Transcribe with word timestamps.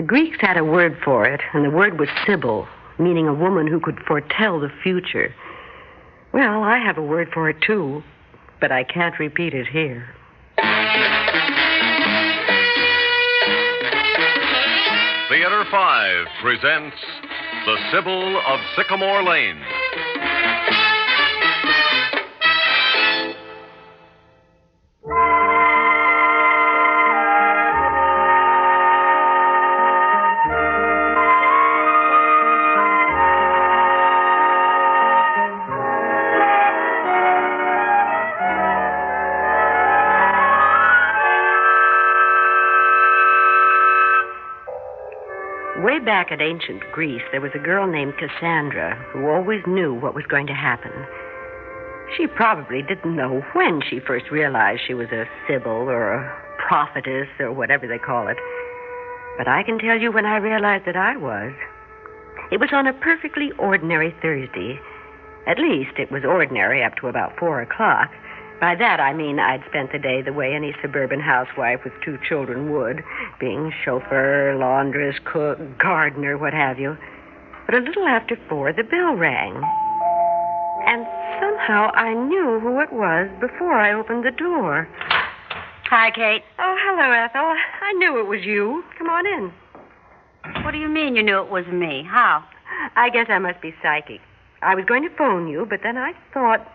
The 0.00 0.06
Greeks 0.06 0.38
had 0.40 0.56
a 0.56 0.64
word 0.64 0.96
for 1.04 1.26
it, 1.26 1.42
and 1.52 1.62
the 1.62 1.68
word 1.68 2.00
was 2.00 2.08
Sibyl, 2.26 2.66
meaning 2.98 3.28
a 3.28 3.34
woman 3.34 3.66
who 3.66 3.78
could 3.78 4.00
foretell 4.08 4.58
the 4.58 4.70
future. 4.82 5.34
Well, 6.32 6.62
I 6.62 6.78
have 6.78 6.96
a 6.96 7.02
word 7.02 7.28
for 7.34 7.50
it 7.50 7.60
too, 7.60 8.02
but 8.62 8.72
I 8.72 8.82
can't 8.82 9.18
repeat 9.18 9.52
it 9.52 9.66
here. 9.66 10.08
Theater 15.28 15.64
5 15.70 16.26
presents 16.40 16.96
The 17.66 17.76
Sibyl 17.92 18.40
of 18.48 18.58
Sycamore 18.76 19.22
Lane. 19.22 19.60
Back 46.04 46.32
at 46.32 46.40
ancient 46.40 46.80
Greece, 46.92 47.22
there 47.30 47.42
was 47.42 47.52
a 47.54 47.58
girl 47.58 47.86
named 47.86 48.14
Cassandra 48.16 48.96
who 49.12 49.28
always 49.28 49.60
knew 49.66 49.92
what 49.92 50.14
was 50.14 50.24
going 50.26 50.46
to 50.46 50.54
happen. 50.54 50.92
She 52.16 52.26
probably 52.26 52.80
didn't 52.80 53.14
know 53.14 53.42
when 53.52 53.82
she 53.88 54.00
first 54.00 54.30
realized 54.30 54.80
she 54.86 54.94
was 54.94 55.08
a 55.12 55.28
sibyl 55.46 55.90
or 55.90 56.14
a 56.14 56.42
prophetess 56.56 57.28
or 57.38 57.52
whatever 57.52 57.86
they 57.86 57.98
call 57.98 58.28
it. 58.28 58.38
But 59.36 59.46
I 59.46 59.62
can 59.62 59.78
tell 59.78 59.98
you 59.98 60.10
when 60.10 60.24
I 60.24 60.38
realized 60.38 60.86
that 60.86 60.96
I 60.96 61.18
was. 61.18 61.52
It 62.50 62.58
was 62.58 62.70
on 62.72 62.86
a 62.86 62.94
perfectly 62.94 63.52
ordinary 63.58 64.14
Thursday. 64.22 64.80
At 65.46 65.58
least 65.58 65.98
it 65.98 66.10
was 66.10 66.24
ordinary 66.24 66.82
up 66.82 66.96
to 66.96 67.08
about 67.08 67.38
four 67.38 67.60
o'clock. 67.60 68.10
By 68.60 68.74
that 68.74 69.00
I 69.00 69.14
mean 69.14 69.38
I'd 69.38 69.64
spent 69.68 69.90
the 69.90 69.98
day 69.98 70.20
the 70.20 70.34
way 70.34 70.52
any 70.54 70.74
suburban 70.82 71.20
housewife 71.20 71.80
with 71.82 71.94
two 72.04 72.18
children 72.28 72.70
would, 72.72 73.02
being 73.40 73.72
chauffeur, 73.84 74.54
laundress, 74.58 75.16
cook, 75.24 75.58
gardener, 75.78 76.36
what 76.36 76.52
have 76.52 76.78
you. 76.78 76.96
But 77.64 77.76
a 77.76 77.78
little 77.78 78.06
after 78.06 78.36
four, 78.48 78.72
the 78.72 78.84
bell 78.84 79.14
rang. 79.14 79.54
And 80.86 81.06
somehow 81.40 81.90
I 81.94 82.12
knew 82.14 82.60
who 82.60 82.80
it 82.80 82.92
was 82.92 83.30
before 83.40 83.74
I 83.74 83.94
opened 83.94 84.24
the 84.24 84.30
door. 84.30 84.88
Hi, 85.88 86.10
Kate. 86.10 86.42
Oh, 86.58 86.76
hello, 86.78 87.10
Ethel. 87.10 87.54
I 87.82 87.92
knew 87.94 88.20
it 88.20 88.26
was 88.26 88.44
you. 88.44 88.84
Come 88.98 89.08
on 89.08 89.26
in. 89.26 89.52
What 90.64 90.72
do 90.72 90.78
you 90.78 90.88
mean 90.88 91.16
you 91.16 91.22
knew 91.22 91.40
it 91.40 91.50
was 91.50 91.66
me? 91.66 92.04
How? 92.06 92.44
I 92.96 93.10
guess 93.10 93.26
I 93.28 93.38
must 93.38 93.60
be 93.60 93.74
psychic. 93.82 94.20
I 94.62 94.74
was 94.74 94.84
going 94.84 95.02
to 95.02 95.16
phone 95.16 95.48
you, 95.48 95.66
but 95.68 95.80
then 95.82 95.96
I 95.96 96.12
thought 96.32 96.66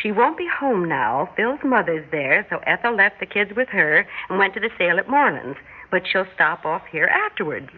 she 0.00 0.12
won't 0.12 0.38
be 0.38 0.46
home 0.48 0.88
now. 0.88 1.28
Phil's 1.36 1.60
mother's 1.64 2.06
there, 2.10 2.46
so 2.50 2.58
Ethel 2.66 2.94
left 2.96 3.20
the 3.20 3.26
kids 3.26 3.50
with 3.56 3.68
her 3.68 4.06
and 4.28 4.38
went 4.38 4.54
to 4.54 4.60
the 4.60 4.70
sale 4.78 4.98
at 4.98 5.08
Moreland's. 5.08 5.58
But 5.90 6.02
she'll 6.10 6.26
stop 6.34 6.64
off 6.64 6.82
here 6.90 7.06
afterwards. 7.06 7.68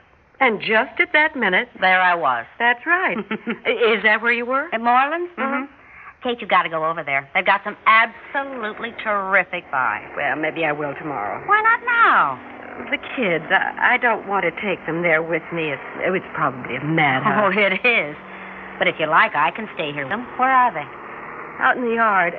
And 0.40 0.60
just 0.60 0.98
at 1.00 1.12
that 1.12 1.36
minute, 1.36 1.68
There 1.80 2.00
I 2.00 2.14
was. 2.14 2.44
that's 2.58 2.84
right. 2.86 3.16
Is 3.66 4.02
that 4.02 4.20
where 4.20 4.32
you 4.32 4.44
were? 4.46 4.68
At 4.72 4.80
Moreland's? 4.80 5.30
Mhm. 5.38 5.68
Kate, 6.22 6.40
you've 6.40 6.48
got 6.50 6.62
to 6.62 6.68
go 6.70 6.84
over 6.88 7.02
there. 7.04 7.28
They've 7.34 7.44
got 7.44 7.60
some 7.64 7.76
absolutely 7.86 8.92
terrific 9.02 9.70
buys. 9.70 10.08
Well, 10.16 10.36
maybe 10.36 10.64
I 10.64 10.72
will 10.72 10.94
tomorrow. 10.94 11.42
Why 11.46 11.60
not 11.62 11.80
now? 11.84 12.90
The 12.90 12.98
kids, 13.14 13.44
I, 13.50 13.94
I 13.94 13.96
don't 13.98 14.26
want 14.26 14.44
to 14.44 14.50
take 14.60 14.84
them 14.86 15.02
there 15.02 15.22
with 15.22 15.42
me. 15.52 15.70
It's, 15.70 15.82
it's 16.00 16.26
probably 16.34 16.76
a 16.76 16.84
madhouse. 16.84 17.52
Oh, 17.54 17.60
it 17.60 17.74
is. 17.86 18.16
But 18.78 18.88
if 18.88 18.96
you 18.98 19.06
like, 19.06 19.34
I 19.36 19.50
can 19.52 19.68
stay 19.74 19.92
here 19.92 20.04
with 20.04 20.10
them. 20.10 20.26
Where 20.38 20.50
are 20.50 20.72
they? 20.72 20.86
Out 21.60 21.76
in 21.76 21.84
the 21.84 21.94
yard. 21.94 22.34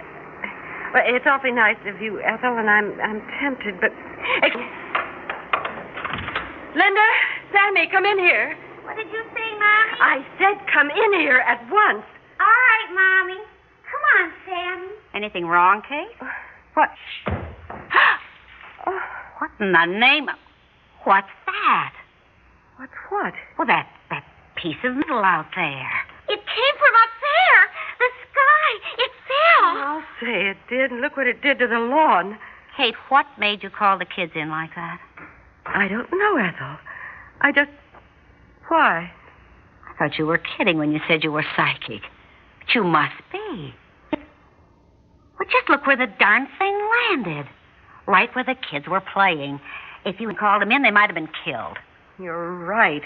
Well, 0.94 1.04
it's 1.06 1.26
awfully 1.28 1.52
nice 1.52 1.80
of 1.88 2.02
you, 2.02 2.22
Ethel, 2.22 2.58
and 2.58 2.70
I'm 2.70 3.00
I'm 3.00 3.22
tempted, 3.42 3.80
but. 3.82 3.92
Hey. 4.42 4.52
Linda, 6.76 7.08
Sammy, 7.52 7.88
come 7.92 8.06
in 8.06 8.20
here. 8.20 8.56
What 8.84 8.98
did 8.98 9.08
you 9.08 9.24
say, 9.34 9.50
Mommy? 9.56 9.98
I 10.00 10.26
said 10.38 10.60
come 10.72 10.90
in 10.90 11.20
here 11.20 11.40
at 11.40 11.60
once. 11.72 12.04
All 12.40 12.60
right, 12.70 12.90
Mommy. 12.94 13.40
Come 13.88 14.04
on, 14.20 14.32
Sammy. 14.46 14.92
Anything 15.16 15.46
wrong, 15.48 15.82
Kate? 15.88 16.16
What? 16.74 16.90
What 19.38 19.52
in 19.60 19.74
the 19.74 19.86
name 19.86 20.30
of... 20.30 20.36
What's 21.04 21.28
that? 21.46 21.94
What's 22.78 22.96
what? 23.10 23.34
Well, 23.58 23.68
that, 23.68 23.88
that 24.10 24.24
piece 24.56 24.80
of 24.84 24.96
metal 24.96 25.20
out 25.20 25.48
there. 25.56 25.92
It 26.30 26.40
came 26.40 26.76
from 26.80 26.94
up 27.04 27.14
there. 27.20 27.62
The 28.00 28.10
sky. 28.32 28.70
It 29.04 29.12
fell. 29.28 29.76
I'll 29.76 30.08
say 30.26 30.50
it 30.50 30.58
did, 30.70 30.92
and 30.92 31.02
look 31.02 31.18
what 31.18 31.28
it 31.28 31.42
did 31.42 31.60
to 31.60 31.68
the 31.68 31.80
lawn. 31.80 32.38
Kate, 32.76 32.96
what 33.10 33.26
made 33.38 33.64
you 33.64 33.70
call 33.70 33.98
the 33.98 34.06
kids 34.06 34.34
in 34.36 34.50
like 34.50 34.72
that? 34.76 35.00
I 35.66 35.88
don't 35.88 36.10
know, 36.12 36.38
Ethel. 36.38 36.78
I 37.42 37.52
just. 37.52 37.72
Why? 38.68 39.12
I 39.88 39.98
thought 39.98 40.18
you 40.18 40.26
were 40.26 40.42
kidding 40.58 40.78
when 40.78 40.92
you 40.92 41.00
said 41.08 41.24
you 41.24 41.32
were 41.32 41.46
psychic. 41.56 42.02
But 42.60 42.76
you 42.76 42.84
must 42.84 43.16
be. 43.32 43.74
Well, 44.12 45.50
just 45.50 45.70
look 45.70 45.86
where 45.86 45.98
the 45.98 46.12
darn 46.20 46.48
thing 46.58 46.80
landed. 47.10 47.46
Right 48.08 48.34
where 48.36 48.44
the 48.44 48.56
kids 48.70 48.88
were 48.88 49.02
playing. 49.02 49.60
If 50.06 50.20
you 50.20 50.28
had 50.28 50.38
called 50.38 50.62
them 50.62 50.72
in, 50.72 50.84
they 50.84 50.92
might 50.92 51.10
have 51.10 51.16
been 51.16 51.30
killed. 51.44 51.78
You're 52.20 52.56
right. 52.56 53.02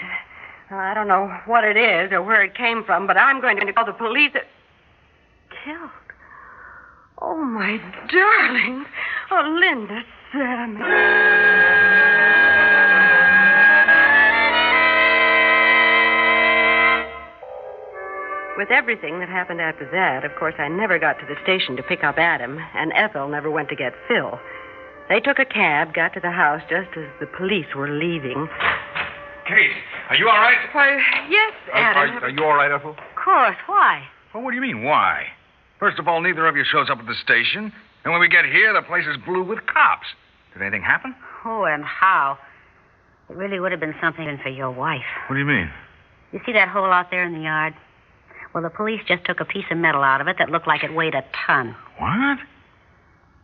I 0.70 0.94
don't 0.94 1.08
know 1.08 1.28
what 1.46 1.64
it 1.64 1.76
is 1.76 2.12
or 2.12 2.22
where 2.22 2.44
it 2.44 2.54
came 2.54 2.84
from, 2.84 3.06
but 3.06 3.16
I'm 3.16 3.40
going 3.40 3.58
to 3.58 3.72
call 3.72 3.86
the 3.86 3.92
police. 3.92 4.32
Killed? 5.64 5.90
Oh, 7.22 7.36
my 7.44 7.78
darling. 8.10 8.84
Oh, 9.30 9.58
Linda, 9.60 10.02
Sammy. 10.32 11.90
With 18.58 18.70
everything 18.70 19.20
that 19.20 19.28
happened 19.30 19.60
after 19.60 19.88
that, 19.90 20.22
of 20.24 20.36
course, 20.38 20.54
I 20.58 20.68
never 20.68 20.98
got 20.98 21.14
to 21.20 21.26
the 21.26 21.36
station 21.42 21.76
to 21.76 21.82
pick 21.82 22.04
up 22.04 22.18
Adam, 22.18 22.58
and 22.74 22.92
Ethel 22.94 23.26
never 23.28 23.50
went 23.50 23.70
to 23.70 23.76
get 23.76 23.94
Phil. 24.06 24.38
They 25.08 25.18
took 25.20 25.38
a 25.38 25.46
cab, 25.46 25.94
got 25.94 26.12
to 26.14 26.20
the 26.20 26.30
house 26.30 26.60
just 26.68 26.90
as 26.96 27.08
the 27.20 27.26
police 27.38 27.66
were 27.74 27.88
leaving. 27.88 28.48
Kate, 29.48 29.70
are 30.10 30.16
you 30.16 30.28
all 30.28 30.36
right? 30.36 30.58
Why, 30.72 30.98
yes, 31.30 31.52
Are, 31.72 31.80
Adam. 31.80 32.16
are, 32.18 32.24
are 32.26 32.28
you 32.28 32.44
all 32.44 32.54
right, 32.54 32.70
Ethel? 32.70 32.90
Of 32.90 33.16
course. 33.16 33.56
Why? 33.66 34.02
Well, 34.34 34.42
what 34.44 34.50
do 34.50 34.56
you 34.56 34.62
mean, 34.62 34.84
why? 34.84 35.24
First 35.80 35.98
of 35.98 36.06
all, 36.06 36.20
neither 36.20 36.46
of 36.46 36.56
you 36.56 36.64
shows 36.70 36.88
up 36.90 36.98
at 36.98 37.06
the 37.06 37.14
station. 37.24 37.72
And 38.04 38.12
when 38.12 38.20
we 38.20 38.28
get 38.28 38.44
here, 38.44 38.72
the 38.72 38.82
place 38.82 39.06
is 39.06 39.16
blue 39.24 39.42
with 39.42 39.58
cops. 39.66 40.06
Did 40.52 40.62
anything 40.62 40.82
happen? 40.82 41.14
Oh, 41.44 41.64
and 41.64 41.82
how? 41.82 42.38
It 43.30 43.36
really 43.36 43.58
would 43.58 43.72
have 43.72 43.80
been 43.80 43.94
something 44.00 44.38
for 44.42 44.50
your 44.50 44.70
wife. 44.70 45.00
What 45.26 45.34
do 45.34 45.40
you 45.40 45.46
mean? 45.46 45.70
You 46.32 46.40
see 46.44 46.52
that 46.52 46.68
hole 46.68 46.84
out 46.84 47.10
there 47.10 47.24
in 47.24 47.32
the 47.32 47.40
yard? 47.40 47.74
Well, 48.52 48.62
the 48.62 48.70
police 48.70 49.00
just 49.06 49.24
took 49.24 49.40
a 49.40 49.44
piece 49.44 49.64
of 49.70 49.78
metal 49.78 50.02
out 50.02 50.20
of 50.20 50.28
it 50.28 50.36
that 50.38 50.50
looked 50.50 50.66
like 50.66 50.84
it 50.84 50.94
weighed 50.94 51.14
a 51.14 51.24
ton. 51.46 51.74
What? 51.98 52.38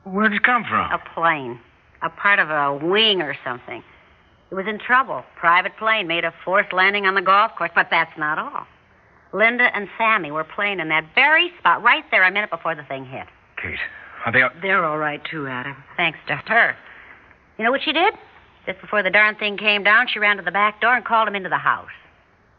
Where'd 0.05 0.33
it 0.35 0.43
come 0.43 0.65
from? 0.65 0.91
A 0.93 1.01
plane. 1.15 1.59
A 2.03 2.11
part 2.11 2.39
of 2.39 2.51
a 2.51 2.85
wing 2.85 3.23
or 3.23 3.35
something. 3.45 3.83
It 4.51 4.55
was 4.55 4.67
in 4.69 4.79
trouble. 4.79 5.25
Private 5.37 5.77
plane 5.79 6.07
made 6.07 6.25
a 6.25 6.35
forced 6.45 6.73
landing 6.73 7.07
on 7.07 7.15
the 7.15 7.23
golf 7.23 7.53
course, 7.57 7.71
but 7.75 7.89
that's 7.91 8.17
not 8.19 8.39
all. 8.39 8.67
Linda 9.37 9.69
and 9.77 9.89
Sammy 9.99 10.31
were 10.31 10.45
playing 10.45 10.81
in 10.81 10.89
that 10.89 11.05
very 11.15 11.53
spot 11.59 11.83
right 11.83 12.05
there 12.11 12.23
a 12.23 12.33
minute 12.33 12.51
before 12.51 12.75
the 12.75 12.85
thing 12.85 13.05
hit. 13.05 13.27
Kate, 13.61 13.79
are 14.25 14.33
they. 14.33 14.41
They're 14.63 14.85
all 14.85 14.97
right, 14.97 15.21
too, 15.31 15.47
Adam. 15.47 15.77
Thanks 15.97 16.19
to 16.29 16.37
her. 16.37 16.75
You 17.59 17.65
know 17.65 17.71
what 17.71 17.83
she 17.85 17.93
did? 17.93 18.15
Just 18.65 18.81
before 18.81 19.03
the 19.03 19.11
darn 19.11 19.37
thing 19.37 19.59
came 19.59 19.85
down, 19.85 20.07
she 20.09 20.19
ran 20.19 20.39
to 20.39 20.43
the 20.43 20.51
back 20.51 20.81
door 20.81 20.97
and 20.97 21.05
called 21.05 21.29
him 21.29 21.35
into 21.35 21.51
the 21.51 21.59
house. 21.59 21.91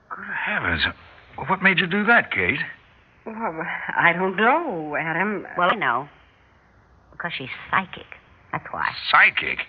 Good 0.10 0.26
heavens. 0.46 0.84
What 1.48 1.64
made 1.64 1.80
you 1.80 1.88
do 1.88 2.06
that, 2.06 2.32
Kate? 2.32 2.60
Well, 3.26 3.66
I 3.98 4.14
don't 4.14 4.36
know, 4.36 4.96
Adam. 4.96 5.48
Well, 5.58 5.72
I 5.72 5.76
know. 5.76 6.08
Because 7.12 7.32
she's 7.36 7.50
psychic. 7.72 8.06
That's 8.52 8.66
why. 8.72 8.88
Psychic? 9.12 9.60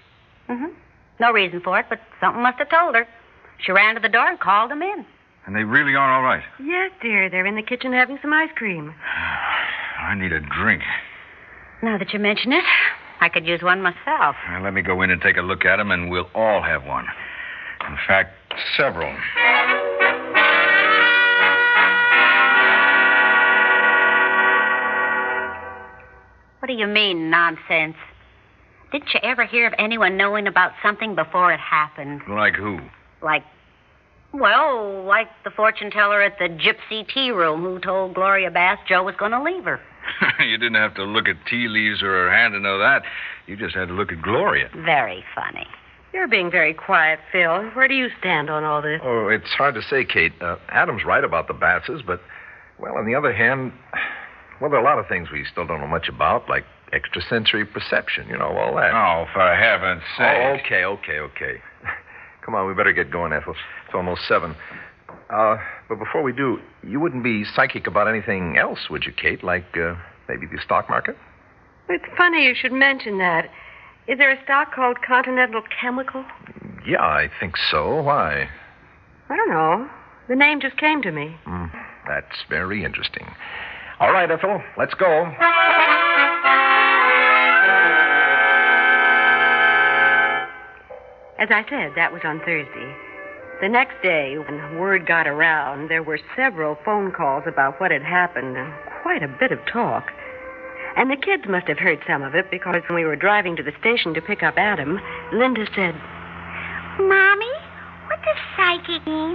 Mm-hmm. 0.48 0.72
No 1.20 1.32
reason 1.32 1.60
for 1.62 1.78
it, 1.80 1.86
but 1.88 2.00
something 2.20 2.42
must 2.42 2.58
have 2.58 2.68
told 2.68 2.94
her. 2.94 3.08
She 3.64 3.72
ran 3.72 3.94
to 3.94 4.00
the 4.00 4.08
door 4.08 4.28
and 4.28 4.38
called 4.38 4.70
him 4.70 4.82
in. 4.82 5.06
And 5.48 5.56
they 5.56 5.64
really 5.64 5.94
are 5.94 6.12
all 6.12 6.22
right. 6.22 6.42
Yes, 6.62 6.90
dear. 7.00 7.30
They're 7.30 7.46
in 7.46 7.56
the 7.56 7.62
kitchen 7.62 7.90
having 7.90 8.18
some 8.20 8.34
ice 8.34 8.50
cream. 8.54 8.94
I 9.98 10.14
need 10.14 10.30
a 10.30 10.40
drink. 10.40 10.82
Now 11.82 11.96
that 11.96 12.12
you 12.12 12.18
mention 12.18 12.52
it, 12.52 12.64
I 13.22 13.30
could 13.30 13.46
use 13.46 13.62
one 13.62 13.80
myself. 13.80 14.36
Now, 14.46 14.62
let 14.62 14.74
me 14.74 14.82
go 14.82 15.00
in 15.00 15.10
and 15.10 15.22
take 15.22 15.38
a 15.38 15.40
look 15.40 15.64
at 15.64 15.78
them, 15.78 15.90
and 15.90 16.10
we'll 16.10 16.28
all 16.34 16.60
have 16.60 16.84
one. 16.84 17.06
In 17.88 17.96
fact, 18.06 18.34
several. 18.76 19.10
What 26.58 26.68
do 26.68 26.74
you 26.74 26.86
mean, 26.86 27.30
nonsense? 27.30 27.96
Didn't 28.92 29.14
you 29.14 29.20
ever 29.22 29.46
hear 29.46 29.66
of 29.66 29.72
anyone 29.78 30.18
knowing 30.18 30.46
about 30.46 30.72
something 30.82 31.14
before 31.14 31.54
it 31.54 31.60
happened? 31.60 32.20
Like 32.28 32.52
who? 32.52 32.80
Like, 33.22 33.44
well, 34.32 35.04
like 35.04 35.28
the 35.44 35.50
fortune 35.50 35.90
teller 35.90 36.22
at 36.22 36.38
the 36.38 36.48
Gypsy 36.48 37.06
Tea 37.08 37.30
Room 37.30 37.62
who 37.62 37.78
told 37.78 38.14
Gloria 38.14 38.50
Bass 38.50 38.78
Joe 38.88 39.02
was 39.02 39.14
going 39.18 39.32
to 39.32 39.42
leave 39.42 39.64
her. 39.64 39.80
you 40.40 40.58
didn't 40.58 40.76
have 40.76 40.94
to 40.94 41.04
look 41.04 41.28
at 41.28 41.36
tea 41.48 41.68
leaves 41.68 42.02
or 42.02 42.08
her 42.08 42.32
hand 42.32 42.52
to 42.52 42.60
know 42.60 42.78
that. 42.78 43.02
You 43.46 43.56
just 43.56 43.74
had 43.74 43.88
to 43.88 43.94
look 43.94 44.12
at 44.12 44.22
Gloria. 44.22 44.68
Very 44.74 45.24
funny. 45.34 45.66
You're 46.12 46.28
being 46.28 46.50
very 46.50 46.72
quiet, 46.72 47.18
Phil. 47.30 47.70
Where 47.70 47.86
do 47.86 47.94
you 47.94 48.08
stand 48.18 48.48
on 48.48 48.64
all 48.64 48.80
this? 48.80 49.00
Oh, 49.04 49.28
it's 49.28 49.50
hard 49.50 49.74
to 49.74 49.82
say, 49.82 50.04
Kate. 50.04 50.32
Uh, 50.40 50.56
Adam's 50.68 51.04
right 51.04 51.22
about 51.22 51.48
the 51.48 51.54
Basses, 51.54 52.02
but, 52.06 52.20
well, 52.78 52.96
on 52.96 53.06
the 53.06 53.14
other 53.14 53.32
hand, 53.32 53.72
well, 54.60 54.70
there 54.70 54.78
are 54.78 54.82
a 54.82 54.84
lot 54.84 54.98
of 54.98 55.06
things 55.06 55.28
we 55.30 55.44
still 55.50 55.66
don't 55.66 55.80
know 55.80 55.86
much 55.86 56.08
about, 56.08 56.48
like 56.48 56.64
extrasensory 56.92 57.66
perception, 57.66 58.26
you 58.28 58.38
know, 58.38 58.56
all 58.56 58.74
that. 58.76 58.92
Oh, 58.94 59.26
for 59.32 59.54
heaven's 59.54 60.02
sake. 60.16 60.38
Oh, 60.40 60.56
okay, 60.64 60.84
okay, 60.84 61.18
okay. 61.18 61.62
Come 62.44 62.54
on, 62.54 62.66
we 62.66 62.74
better 62.74 62.94
get 62.94 63.10
going, 63.10 63.32
Ethel. 63.34 63.54
It's 63.88 63.94
almost 63.94 64.28
seven. 64.28 64.54
Uh, 65.30 65.56
but 65.88 65.98
before 65.98 66.22
we 66.22 66.34
do, 66.34 66.58
you 66.86 67.00
wouldn't 67.00 67.24
be 67.24 67.42
psychic 67.54 67.86
about 67.86 68.06
anything 68.06 68.58
else, 68.58 68.90
would 68.90 69.04
you, 69.04 69.12
Kate? 69.12 69.42
Like 69.42 69.64
uh, 69.78 69.94
maybe 70.28 70.44
the 70.46 70.60
stock 70.62 70.90
market? 70.90 71.16
It's 71.88 72.04
funny 72.14 72.44
you 72.44 72.54
should 72.54 72.72
mention 72.72 73.16
that. 73.16 73.48
Is 74.06 74.18
there 74.18 74.30
a 74.30 74.42
stock 74.44 74.74
called 74.74 74.98
Continental 75.00 75.62
Chemical? 75.80 76.22
Yeah, 76.86 77.00
I 77.00 77.30
think 77.40 77.54
so. 77.70 78.02
Why? 78.02 78.50
I 79.30 79.36
don't 79.36 79.48
know. 79.48 79.88
The 80.28 80.36
name 80.36 80.60
just 80.60 80.76
came 80.76 81.00
to 81.00 81.10
me. 81.10 81.34
Mm, 81.46 81.72
that's 82.06 82.44
very 82.50 82.84
interesting. 82.84 83.26
All 84.00 84.12
right, 84.12 84.30
Ethel, 84.30 84.62
let's 84.76 84.92
go. 84.92 85.24
As 91.38 91.48
I 91.50 91.64
said, 91.70 91.92
that 91.96 92.12
was 92.12 92.20
on 92.24 92.40
Thursday. 92.40 93.07
The 93.60 93.68
next 93.68 94.00
day, 94.04 94.38
when 94.38 94.78
word 94.78 95.04
got 95.04 95.26
around, 95.26 95.90
there 95.90 96.02
were 96.02 96.20
several 96.36 96.78
phone 96.84 97.10
calls 97.10 97.42
about 97.44 97.80
what 97.80 97.90
had 97.90 98.04
happened 98.04 98.56
and 98.56 98.72
quite 99.02 99.24
a 99.24 99.36
bit 99.40 99.50
of 99.50 99.58
talk. 99.66 100.12
And 100.96 101.10
the 101.10 101.16
kids 101.16 101.42
must 101.48 101.66
have 101.66 101.78
heard 101.78 101.98
some 102.06 102.22
of 102.22 102.36
it 102.36 102.52
because 102.52 102.82
when 102.88 102.94
we 102.94 103.04
were 103.04 103.16
driving 103.16 103.56
to 103.56 103.64
the 103.64 103.72
station 103.80 104.14
to 104.14 104.22
pick 104.22 104.44
up 104.44 104.54
Adam, 104.56 105.00
Linda 105.32 105.66
said, 105.74 105.94
Mommy, 107.02 107.50
what 108.06 108.22
does 108.22 108.38
psychic 108.56 109.04
mean? 109.04 109.34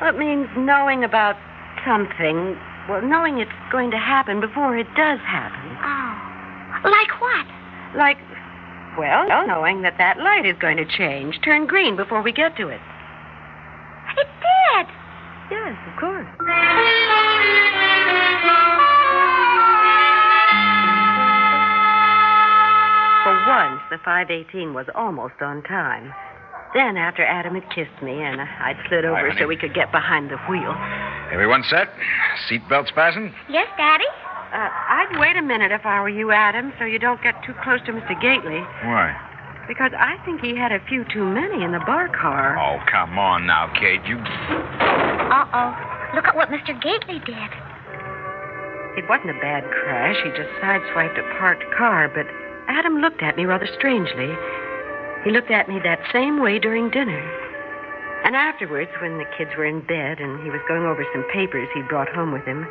Well, 0.00 0.14
it 0.14 0.18
means 0.18 0.46
knowing 0.56 1.02
about 1.02 1.34
something. 1.84 2.56
Well, 2.88 3.02
knowing 3.02 3.38
it's 3.38 3.50
going 3.72 3.90
to 3.90 3.98
happen 3.98 4.40
before 4.40 4.78
it 4.78 4.86
does 4.94 5.18
happen. 5.26 5.74
Oh. 5.82 6.88
Like 6.88 7.20
what? 7.20 7.46
Like, 7.96 8.18
well, 8.96 9.26
knowing 9.46 9.82
that 9.82 9.98
that 9.98 10.18
light 10.18 10.46
is 10.46 10.54
going 10.60 10.76
to 10.76 10.86
change, 10.86 11.40
turn 11.42 11.66
green 11.66 11.96
before 11.96 12.22
we 12.22 12.30
get 12.30 12.56
to 12.58 12.68
it. 12.68 12.80
It 14.18 14.28
did. 14.40 14.86
Yes, 15.50 15.76
of 15.92 16.00
course. 16.00 16.26
For 23.24 23.34
once, 23.50 23.80
the 23.90 23.98
518 24.04 24.72
was 24.72 24.86
almost 24.94 25.34
on 25.42 25.60
time. 25.64 26.14
Then, 26.74 26.96
after 26.96 27.24
Adam 27.26 27.54
had 27.58 27.66
kissed 27.74 27.98
me 28.00 28.22
and 28.22 28.40
I'd 28.40 28.78
slid 28.88 29.04
over 29.04 29.16
Hi, 29.18 29.34
so 29.34 29.34
honey. 29.34 29.46
we 29.46 29.56
could 29.56 29.74
get 29.74 29.90
behind 29.90 30.30
the 30.30 30.36
wheel, 30.48 30.70
Everyone 31.32 31.64
set? 31.66 31.88
Seatbelts 32.46 32.94
fastened? 32.94 33.32
Yes, 33.50 33.66
Daddy? 33.76 34.04
uh, 34.54 34.70
I'd 34.70 35.18
wait 35.18 35.36
a 35.36 35.42
minute 35.42 35.72
if 35.72 35.84
I 35.84 36.00
were 36.00 36.08
you, 36.08 36.30
Adam, 36.30 36.72
so 36.78 36.84
you 36.84 37.00
don't 37.00 37.20
get 37.20 37.34
too 37.44 37.54
close 37.64 37.80
to 37.86 37.92
Mr. 37.92 38.14
Gately. 38.22 38.60
Why? 38.86 39.10
Because 39.68 39.90
I 39.98 40.16
think 40.24 40.40
he 40.40 40.54
had 40.54 40.70
a 40.70 40.78
few 40.86 41.04
too 41.12 41.24
many 41.24 41.64
in 41.64 41.72
the 41.72 41.82
bar 41.86 42.08
car. 42.08 42.54
Oh, 42.58 42.78
come 42.90 43.18
on 43.18 43.46
now, 43.46 43.66
Kate. 43.74 44.04
You. 44.06 44.18
Uh-oh. 44.18 45.70
Look 46.14 46.24
at 46.26 46.36
what 46.36 46.50
Mr. 46.50 46.70
Gately 46.80 47.18
did. 47.26 47.50
It 48.96 49.04
wasn't 49.10 49.36
a 49.36 49.40
bad 49.42 49.64
crash. 49.68 50.16
He 50.22 50.30
just 50.30 50.48
sideswiped 50.62 51.18
a 51.18 51.38
parked 51.38 51.64
car, 51.76 52.08
but 52.08 52.26
Adam 52.68 53.00
looked 53.00 53.22
at 53.22 53.36
me 53.36 53.44
rather 53.44 53.68
strangely. 53.76 54.32
He 55.24 55.30
looked 55.30 55.50
at 55.50 55.68
me 55.68 55.80
that 55.82 56.00
same 56.12 56.40
way 56.40 56.58
during 56.58 56.88
dinner. 56.90 57.20
And 58.24 58.34
afterwards, 58.34 58.90
when 59.02 59.18
the 59.18 59.28
kids 59.36 59.50
were 59.58 59.66
in 59.66 59.80
bed 59.86 60.20
and 60.20 60.42
he 60.42 60.50
was 60.50 60.62
going 60.68 60.86
over 60.86 61.04
some 61.12 61.26
papers 61.32 61.68
he'd 61.74 61.88
brought 61.88 62.08
home 62.08 62.32
with 62.32 62.44
him, 62.44 62.66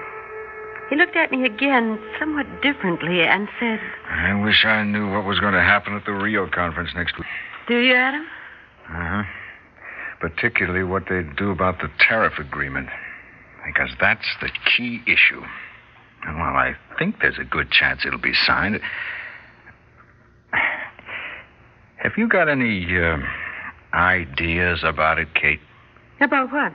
he 0.90 0.96
looked 0.96 1.16
at 1.16 1.32
me 1.32 1.46
again 1.46 2.00
somewhat 2.20 2.46
differently 2.62 3.22
and 3.22 3.48
said, 3.60 3.80
I 4.10 4.34
wish 4.44 4.66
I 4.66 4.84
knew 4.84 5.12
what 5.12 5.26
was 5.26 5.40
going 5.40 5.54
to 5.54 5.62
happen 5.62 5.94
at 5.96 6.06
the 6.06 6.14
Rio 6.14 6.48
conference 6.50 6.92
next 6.96 7.18
week. 7.18 7.28
Do 7.68 7.80
you, 7.80 7.96
Adam? 7.96 8.26
Uh 8.90 8.94
huh. 8.94 9.24
Particularly 10.20 10.84
what 10.84 11.04
they'd 11.10 11.36
do 11.36 11.52
about 11.52 11.80
the 11.80 11.90
tariff 12.00 12.34
agreement. 12.40 12.90
Because 13.66 13.90
that's 14.00 14.26
the 14.42 14.50
key 14.78 15.02
issue. 15.08 15.42
And 16.26 16.40
while 16.40 16.56
I 16.56 16.76
think 16.98 17.16
there's 17.22 17.38
a 17.40 17.44
good 17.44 17.72
chance 17.72 18.02
it'll 18.06 18.20
be 18.20 18.34
signed. 18.34 18.80
Have 21.98 22.14
you 22.18 22.28
got 22.28 22.48
any 22.48 22.86
uh, 22.98 23.18
ideas 23.94 24.84
about 24.84 25.18
it, 25.18 25.34
Kate? 25.34 25.60
About 26.22 26.52
what? 26.52 26.72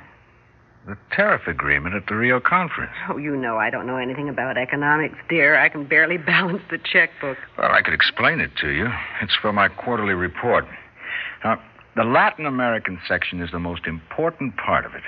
The 0.91 0.97
tariff 1.15 1.47
agreement 1.47 1.95
at 1.95 2.09
the 2.09 2.17
Rio 2.17 2.41
conference. 2.41 2.91
Oh, 3.09 3.17
you 3.17 3.37
know 3.37 3.59
I 3.59 3.71
don't 3.71 3.87
know 3.87 3.97
anything 3.97 4.29
about 4.29 4.59
economics, 4.59 5.15
dear. 5.29 5.57
I 5.57 5.69
can 5.69 5.87
barely 5.87 6.17
balance 6.35 6.63
the 6.69 6.79
checkbook. 6.79 7.39
Well, 7.57 7.71
I 7.71 7.81
could 7.81 7.95
explain 7.95 8.41
it 8.41 8.51
to 8.61 8.71
you. 8.71 8.89
It's 9.23 9.37
for 9.41 9.53
my 9.53 9.69
quarterly 9.69 10.15
report. 10.15 10.65
Now, 11.45 11.63
the 11.95 12.03
Latin 12.03 12.45
American 12.45 12.99
section 13.07 13.41
is 13.41 13.53
the 13.53 13.61
most 13.61 13.87
important 13.87 14.57
part 14.57 14.85
of 14.85 14.97
it. 14.97 15.05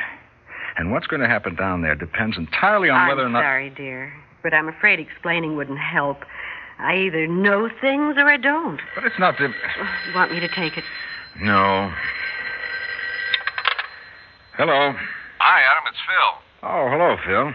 And 0.77 0.93
what's 0.93 1.09
going 1.09 1.21
to 1.21 1.27
happen 1.27 1.57
down 1.57 1.83
there 1.83 1.97
depends 1.97 2.37
entirely 2.39 2.89
on 2.89 3.01
I'm 3.01 3.09
whether 3.09 3.27
or 3.27 3.29
not. 3.29 3.43
sorry, 3.43 3.71
dear, 3.71 4.13
but 4.45 4.55
I'm 4.55 4.69
afraid 4.69 5.01
explaining 5.01 5.57
wouldn't 5.57 5.81
help. 5.81 6.19
I 6.79 6.95
either 6.95 7.27
know 7.27 7.69
things 7.81 8.15
or 8.19 8.29
I 8.29 8.37
don't. 8.37 8.81
But 8.95 9.03
it's 9.03 9.19
not 9.19 9.37
the. 9.37 9.47
Oh, 9.47 10.09
you 10.09 10.15
want 10.15 10.31
me 10.31 10.39
to 10.39 10.49
take 10.49 10.79
it? 10.79 10.85
No. 11.41 11.93
Hello. 14.57 14.95
Hi, 15.43 15.59
Adam. 15.67 15.85
It's 15.91 16.03
Phil. 16.07 16.31
Oh, 16.63 16.87
hello, 16.87 17.19
Phil. 17.27 17.51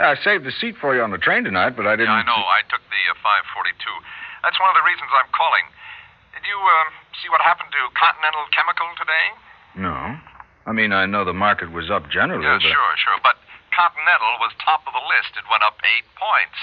I 0.00 0.14
saved 0.24 0.46
the 0.48 0.54
seat 0.56 0.78
for 0.80 0.94
you 0.96 1.02
on 1.04 1.10
the 1.12 1.20
train 1.20 1.44
tonight, 1.44 1.74
but 1.76 1.84
I 1.84 1.98
didn't. 1.98 2.14
Yeah, 2.14 2.24
I 2.24 2.28
know. 2.28 2.40
I 2.48 2.62
took 2.70 2.80
the 2.88 3.02
uh, 3.12 3.18
542. 3.52 3.76
That's 4.46 4.56
one 4.56 4.70
of 4.72 4.76
the 4.78 4.86
reasons 4.86 5.10
I'm 5.12 5.28
calling. 5.34 5.66
Did 6.32 6.46
you 6.48 6.56
uh, 6.56 6.88
see 7.20 7.28
what 7.28 7.42
happened 7.44 7.68
to 7.74 7.82
Continental 7.98 8.46
Chemical 8.54 8.88
today? 8.96 9.26
No. 9.76 10.16
I 10.64 10.72
mean, 10.72 10.94
I 10.94 11.04
know 11.10 11.26
the 11.26 11.36
market 11.36 11.68
was 11.74 11.90
up 11.92 12.08
generally, 12.08 12.46
Yeah, 12.46 12.56
but. 12.62 12.70
sure, 12.70 12.92
sure. 13.02 13.18
But 13.20 13.36
Continental 13.74 14.40
was 14.40 14.54
top 14.62 14.86
of 14.88 14.94
the 14.96 15.04
list. 15.10 15.34
It 15.36 15.44
went 15.50 15.66
up 15.66 15.76
eight 15.84 16.06
points. 16.16 16.56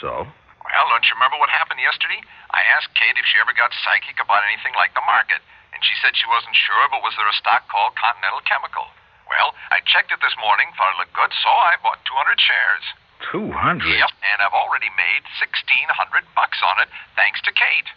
So? 0.00 0.24
Well, 0.24 0.86
don't 0.88 1.04
you 1.04 1.14
remember 1.18 1.36
what 1.42 1.50
happened 1.52 1.82
yesterday? 1.82 2.22
I 2.54 2.62
asked 2.78 2.94
Kate 2.96 3.18
if 3.18 3.26
she 3.28 3.36
ever 3.42 3.52
got 3.52 3.74
psychic 3.84 4.16
about 4.22 4.46
anything 4.48 4.72
like 4.78 4.94
the 4.96 5.04
market, 5.04 5.42
and 5.74 5.80
she 5.84 5.92
said 6.00 6.14
she 6.16 6.28
wasn't 6.30 6.54
sure, 6.56 6.86
but 6.94 7.02
was 7.04 7.12
there 7.18 7.28
a 7.28 7.36
stock 7.36 7.66
called 7.68 7.98
Continental 7.98 8.40
Chemical? 8.48 8.86
Well, 9.28 9.52
I 9.70 9.84
checked 9.84 10.10
it 10.10 10.20
this 10.24 10.34
morning, 10.40 10.68
thought 10.76 10.96
it 10.96 10.98
looked 11.04 11.16
good, 11.16 11.32
so 11.44 11.50
I 11.52 11.76
bought 11.84 12.00
200 12.08 12.40
shares. 12.40 12.84
200? 13.32 13.84
Yep, 13.84 14.12
and 14.24 14.38
I've 14.40 14.56
already 14.56 14.88
made 14.96 15.22
1600 15.42 16.24
bucks 16.32 16.58
on 16.64 16.80
it, 16.80 16.88
thanks 17.18 17.42
to 17.44 17.52
Kate. 17.52 17.88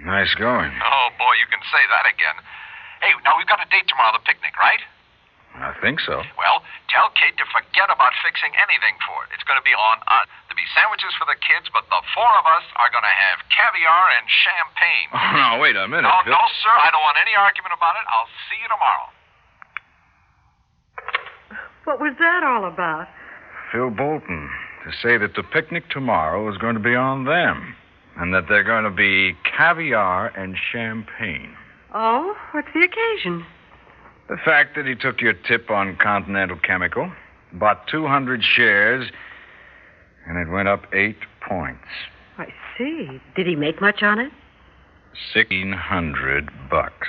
Nice 0.00 0.32
going. 0.34 0.72
Oh, 0.82 1.08
boy, 1.20 1.34
you 1.38 1.46
can 1.50 1.62
say 1.70 1.82
that 1.92 2.06
again. 2.08 2.34
Hey, 3.04 3.12
now 3.22 3.36
we've 3.38 3.46
got 3.50 3.60
a 3.62 3.68
date 3.70 3.86
tomorrow, 3.86 4.16
the 4.16 4.24
picnic, 4.24 4.56
right? 4.58 4.80
I 5.54 5.70
think 5.78 6.02
so. 6.02 6.18
Well, 6.34 6.66
tell 6.90 7.14
Kate 7.14 7.38
to 7.38 7.46
forget 7.54 7.86
about 7.86 8.10
fixing 8.26 8.50
anything 8.58 8.98
for 9.06 9.22
it. 9.22 9.30
It's 9.38 9.46
going 9.46 9.54
to 9.60 9.62
be 9.62 9.70
on 9.70 10.02
us. 10.10 10.26
There'll 10.50 10.58
be 10.58 10.66
sandwiches 10.74 11.14
for 11.14 11.30
the 11.30 11.38
kids, 11.38 11.70
but 11.70 11.86
the 11.94 12.02
four 12.10 12.26
of 12.42 12.46
us 12.50 12.66
are 12.74 12.90
going 12.90 13.06
to 13.06 13.16
have 13.30 13.38
caviar 13.54 14.04
and 14.18 14.26
champagne. 14.26 15.08
Oh, 15.14 15.30
no, 15.30 15.48
wait 15.62 15.78
a 15.78 15.86
minute. 15.86 16.10
no, 16.10 16.26
Phil. 16.26 16.34
no, 16.34 16.42
sir. 16.58 16.74
I 16.74 16.90
don't 16.90 17.06
want 17.06 17.22
any 17.22 17.38
argument 17.38 17.70
about 17.70 17.94
it. 17.94 18.02
I'll 18.10 18.30
see 18.50 18.58
you 18.58 18.66
tomorrow. 18.66 19.14
What 21.84 22.00
was 22.00 22.14
that 22.18 22.42
all 22.42 22.64
about? 22.66 23.08
Phil 23.72 23.90
Bolton 23.90 24.50
to 24.84 24.92
say 25.02 25.16
that 25.16 25.34
the 25.34 25.42
picnic 25.42 25.88
tomorrow 25.88 26.50
is 26.52 26.58
going 26.58 26.74
to 26.74 26.80
be 26.80 26.94
on 26.94 27.24
them 27.24 27.74
and 28.16 28.32
that 28.34 28.44
they're 28.48 28.64
going 28.64 28.84
to 28.84 28.90
be 28.90 29.34
caviar 29.56 30.28
and 30.28 30.56
champagne. 30.72 31.54
Oh, 31.94 32.36
what's 32.52 32.68
the 32.74 32.80
occasion? 32.80 33.44
The 34.28 34.36
fact 34.44 34.76
that 34.76 34.86
he 34.86 34.94
took 34.94 35.20
your 35.20 35.32
tip 35.32 35.70
on 35.70 35.96
Continental 35.96 36.58
Chemical, 36.58 37.10
bought 37.52 37.86
200 37.88 38.42
shares, 38.42 39.10
and 40.26 40.38
it 40.38 40.50
went 40.50 40.68
up 40.68 40.84
eight 40.94 41.18
points. 41.46 41.84
I 42.38 42.46
see. 42.78 43.20
Did 43.36 43.46
he 43.46 43.56
make 43.56 43.80
much 43.80 44.02
on 44.02 44.18
it? 44.18 44.32
1600 45.34 46.50
bucks. 46.70 47.08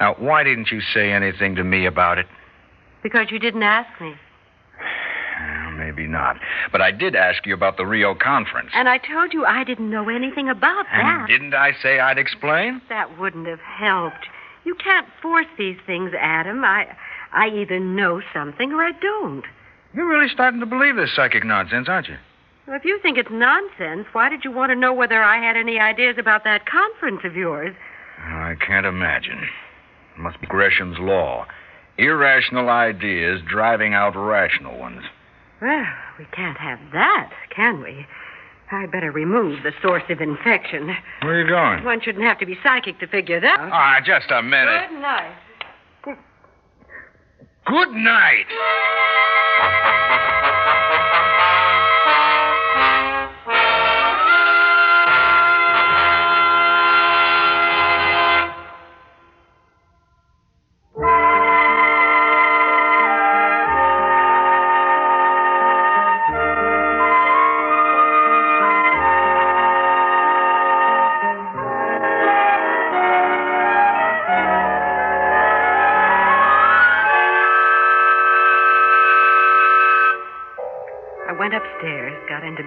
Now, 0.00 0.14
why 0.14 0.44
didn't 0.44 0.70
you 0.70 0.80
say 0.80 1.12
anything 1.12 1.54
to 1.56 1.64
me 1.64 1.86
about 1.86 2.18
it? 2.18 2.26
Because 3.02 3.30
you 3.30 3.38
didn't 3.38 3.62
ask 3.62 4.00
me. 4.00 4.14
Maybe 5.76 6.06
not. 6.08 6.36
But 6.72 6.82
I 6.82 6.90
did 6.90 7.14
ask 7.14 7.46
you 7.46 7.54
about 7.54 7.76
the 7.76 7.86
Rio 7.86 8.14
conference. 8.14 8.70
And 8.74 8.88
I 8.88 8.98
told 8.98 9.32
you 9.32 9.44
I 9.46 9.62
didn't 9.64 9.88
know 9.90 10.08
anything 10.08 10.48
about 10.48 10.86
And 10.92 11.00
that. 11.22 11.26
didn't 11.28 11.54
I 11.54 11.72
say 11.82 12.00
I'd 12.00 12.18
explain? 12.18 12.82
That 12.88 13.18
wouldn't 13.18 13.46
have 13.46 13.60
helped. 13.60 14.26
You 14.64 14.74
can't 14.74 15.06
force 15.22 15.46
these 15.56 15.76
things, 15.86 16.12
Adam. 16.18 16.64
I 16.64 16.94
I 17.32 17.48
either 17.48 17.78
know 17.78 18.20
something 18.34 18.72
or 18.72 18.82
I 18.82 18.92
don't. 18.92 19.44
You're 19.94 20.08
really 20.08 20.28
starting 20.28 20.60
to 20.60 20.66
believe 20.66 20.96
this 20.96 21.14
psychic 21.14 21.44
nonsense, 21.44 21.88
aren't 21.88 22.08
you? 22.08 22.16
Well, 22.66 22.76
if 22.76 22.84
you 22.84 22.98
think 23.00 23.16
it's 23.16 23.30
nonsense, 23.30 24.06
why 24.12 24.28
did 24.28 24.44
you 24.44 24.50
want 24.50 24.70
to 24.70 24.76
know 24.76 24.92
whether 24.92 25.22
I 25.22 25.38
had 25.38 25.56
any 25.56 25.78
ideas 25.78 26.16
about 26.18 26.44
that 26.44 26.66
conference 26.66 27.20
of 27.24 27.34
yours? 27.36 27.74
I 28.18 28.56
can't 28.66 28.84
imagine. 28.84 29.38
It 30.16 30.18
must 30.20 30.40
be 30.40 30.46
Gresham's 30.48 30.98
law. 30.98 31.46
Irrational 31.98 32.68
ideas 32.68 33.40
driving 33.48 33.92
out 33.92 34.14
rational 34.16 34.78
ones. 34.78 35.02
Well, 35.60 35.84
we 36.18 36.26
can't 36.32 36.56
have 36.56 36.78
that, 36.92 37.32
can 37.54 37.82
we? 37.82 38.06
I 38.70 38.86
better 38.86 39.10
remove 39.10 39.62
the 39.62 39.72
source 39.82 40.04
of 40.08 40.20
infection. 40.20 40.94
Where 41.22 41.34
are 41.34 41.42
you 41.42 41.48
going? 41.48 41.84
One 41.84 42.00
shouldn't 42.00 42.24
have 42.24 42.38
to 42.38 42.46
be 42.46 42.56
psychic 42.62 43.00
to 43.00 43.06
figure 43.08 43.40
that 43.40 43.58
out. 43.58 43.70
Ah, 43.72 43.96
just 44.04 44.30
a 44.30 44.42
minute. 44.42 44.90
Good 44.90 45.00
night. 45.00 45.34
Good 47.66 47.92
night. 47.92 48.46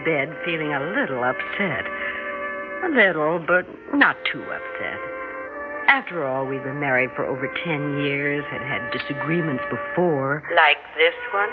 Bed, 0.05 0.35
feeling 0.45 0.73
a 0.73 0.79
little 0.79 1.23
upset. 1.23 1.85
A 2.83 2.89
little, 2.89 3.39
but 3.39 3.65
not 3.93 4.17
too 4.31 4.41
upset. 4.43 4.99
After 5.87 6.25
all, 6.25 6.45
we've 6.45 6.63
been 6.63 6.79
married 6.79 7.09
for 7.15 7.25
over 7.25 7.47
ten 7.63 8.01
years 8.03 8.45
and 8.51 8.63
had 8.63 8.91
disagreements 8.91 9.63
before. 9.69 10.43
Like 10.55 10.77
this 10.97 11.13
one? 11.33 11.49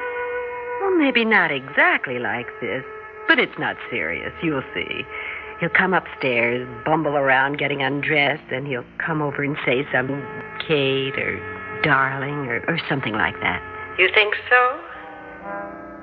Well, 0.81 0.97
maybe 0.97 1.25
not 1.25 1.51
exactly 1.51 2.19
like 2.19 2.47
this, 2.61 2.85
but 3.27 3.39
it's 3.39 3.59
not 3.59 3.77
serious. 3.91 4.33
You'll 4.43 4.63
see. 4.75 5.05
He'll 5.61 5.69
come 5.71 5.93
upstairs, 5.93 6.69
bumble 6.85 7.17
around 7.17 7.59
getting 7.59 7.83
undressed, 7.83 8.53
and 8.53 8.67
he'll 8.67 8.87
come 9.05 9.21
over 9.21 9.43
and 9.43 9.57
say 9.67 9.85
something, 9.93 10.23
Kate 10.67 11.19
or 11.19 11.81
darling 11.83 12.47
or, 12.47 12.65
or 12.69 12.79
something 12.89 13.15
like 13.15 13.35
that. 13.41 13.61
You 13.99 14.09
think 14.15 14.35
so? 14.49 14.81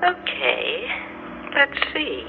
Okay. 0.03 1.04
Let's 1.55 1.77
see. 1.93 2.23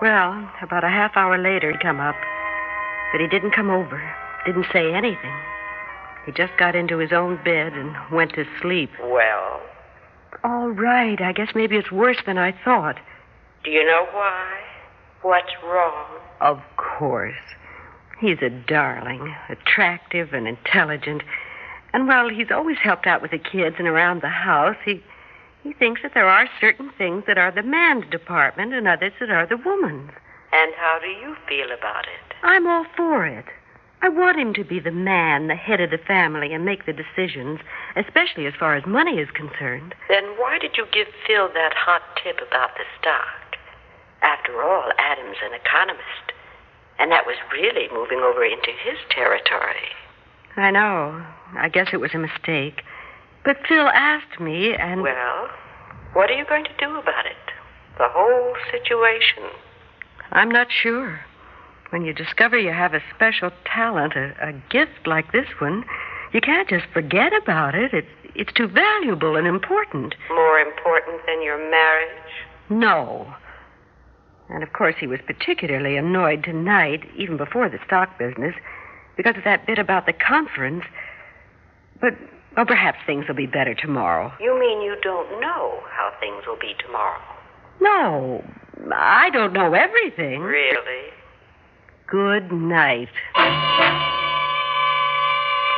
Well, 0.00 0.50
about 0.62 0.84
a 0.84 0.88
half 0.88 1.16
hour 1.16 1.38
later, 1.38 1.70
he'd 1.70 1.80
come 1.80 2.00
up. 2.00 2.16
But 3.12 3.20
he 3.20 3.26
didn't 3.28 3.52
come 3.52 3.70
over, 3.70 4.00
didn't 4.46 4.66
say 4.72 4.92
anything. 4.92 5.34
He 6.26 6.32
just 6.32 6.56
got 6.58 6.74
into 6.74 6.98
his 6.98 7.12
own 7.12 7.36
bed 7.44 7.72
and 7.74 7.94
went 8.10 8.32
to 8.34 8.44
sleep. 8.60 8.90
Well, 9.00 9.60
All 10.44 10.70
right, 10.70 11.20
I 11.20 11.32
guess 11.32 11.48
maybe 11.54 11.76
it's 11.76 11.92
worse 11.92 12.16
than 12.26 12.38
I 12.38 12.52
thought. 12.64 12.98
do 13.64 13.70
you 13.70 13.84
know 13.84 14.06
why? 14.12 14.58
What's 15.22 15.52
wrong? 15.62 16.06
Of 16.40 16.60
course. 16.76 17.34
He's 18.20 18.38
a 18.42 18.50
darling, 18.50 19.34
attractive 19.48 20.32
and 20.32 20.48
intelligent. 20.48 21.22
And 21.92 22.08
while 22.08 22.28
he's 22.28 22.50
always 22.50 22.78
helped 22.78 23.06
out 23.06 23.22
with 23.22 23.30
the 23.30 23.38
kids 23.38 23.76
and 23.78 23.86
around 23.86 24.22
the 24.22 24.28
house, 24.28 24.76
he 24.84 25.02
he 25.62 25.72
thinks 25.72 26.02
that 26.02 26.14
there 26.14 26.28
are 26.28 26.48
certain 26.60 26.90
things 26.98 27.24
that 27.26 27.38
are 27.38 27.52
the 27.52 27.62
man's 27.62 28.10
department 28.10 28.74
and 28.74 28.88
others 28.88 29.12
that 29.20 29.30
are 29.30 29.46
the 29.46 29.56
woman's. 29.56 30.10
And 30.52 30.72
how 30.76 30.98
do 31.00 31.08
you 31.08 31.36
feel 31.48 31.70
about 31.72 32.04
it? 32.04 32.34
I'm 32.42 32.66
all 32.66 32.84
for 32.96 33.26
it. 33.26 33.46
I 34.02 34.08
want 34.08 34.38
him 34.38 34.52
to 34.54 34.64
be 34.64 34.80
the 34.80 34.90
man, 34.90 35.46
the 35.46 35.54
head 35.54 35.80
of 35.80 35.90
the 35.90 35.98
family, 35.98 36.52
and 36.52 36.64
make 36.64 36.86
the 36.86 36.92
decisions, 36.92 37.60
especially 37.94 38.46
as 38.46 38.54
far 38.58 38.74
as 38.74 38.84
money 38.84 39.18
is 39.18 39.30
concerned. 39.30 39.94
Then 40.08 40.24
why 40.36 40.58
did 40.58 40.76
you 40.76 40.86
give 40.92 41.06
Phil 41.26 41.48
that 41.54 41.72
hot 41.72 42.02
tip 42.22 42.40
about 42.46 42.74
the 42.74 42.84
stock? 42.98 43.56
After 44.20 44.62
all, 44.62 44.90
Adam's 44.98 45.38
an 45.44 45.54
economist. 45.54 46.34
And 46.98 47.12
that 47.12 47.26
was 47.26 47.36
really 47.52 47.88
moving 47.92 48.18
over 48.18 48.44
into 48.44 48.70
his 48.84 48.98
territory. 49.08 49.94
I 50.56 50.70
know. 50.70 51.24
I 51.56 51.68
guess 51.68 51.88
it 51.92 52.00
was 52.00 52.14
a 52.14 52.18
mistake. 52.18 52.82
But 53.44 53.56
Phil 53.68 53.88
asked 53.88 54.40
me, 54.40 54.74
and. 54.74 55.02
Well, 55.02 55.48
what 56.12 56.30
are 56.30 56.34
you 56.34 56.44
going 56.46 56.64
to 56.64 56.76
do 56.78 56.96
about 56.96 57.26
it? 57.26 57.36
The 57.98 58.08
whole 58.08 58.54
situation. 58.70 59.44
I'm 60.30 60.50
not 60.50 60.68
sure. 60.70 61.20
When 61.90 62.04
you 62.04 62.14
discover 62.14 62.58
you 62.58 62.72
have 62.72 62.94
a 62.94 63.02
special 63.14 63.50
talent, 63.64 64.14
a, 64.16 64.32
a 64.40 64.52
gift 64.70 65.06
like 65.06 65.32
this 65.32 65.48
one, 65.58 65.84
you 66.32 66.40
can't 66.40 66.68
just 66.68 66.86
forget 66.92 67.32
about 67.34 67.74
it. 67.74 67.92
It's, 67.92 68.08
it's 68.34 68.52
too 68.54 68.66
valuable 68.68 69.36
and 69.36 69.46
important. 69.46 70.14
More 70.30 70.58
important 70.58 71.20
than 71.26 71.42
your 71.42 71.58
marriage? 71.70 72.32
No. 72.70 73.34
And 74.48 74.62
of 74.62 74.72
course, 74.72 74.94
he 74.98 75.06
was 75.06 75.20
particularly 75.26 75.96
annoyed 75.96 76.44
tonight, 76.44 77.04
even 77.16 77.36
before 77.36 77.68
the 77.68 77.78
stock 77.86 78.18
business, 78.18 78.54
because 79.16 79.36
of 79.36 79.44
that 79.44 79.66
bit 79.66 79.78
about 79.78 80.06
the 80.06 80.12
conference. 80.12 80.84
But, 82.00 82.14
well, 82.56 82.66
perhaps 82.66 82.98
things 83.06 83.24
will 83.28 83.34
be 83.34 83.46
better 83.46 83.74
tomorrow. 83.74 84.32
You 84.40 84.58
mean 84.58 84.82
you 84.82 84.96
don't 85.02 85.40
know 85.40 85.80
how 85.90 86.12
things 86.20 86.44
will 86.46 86.58
be 86.60 86.74
tomorrow? 86.84 87.20
No, 87.80 88.44
I 88.94 89.30
don't 89.30 89.52
know 89.52 89.74
everything. 89.74 90.40
Really? 90.40 91.10
Good 92.08 92.52
night. 92.52 93.08